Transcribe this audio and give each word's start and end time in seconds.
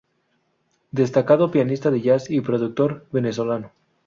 Destacado 0.91 1.51
pianista 1.51 1.91
de 1.91 2.01
Jazz 2.01 2.31
y 2.31 2.41
productor 2.41 3.05
Venezolano. 3.11 3.71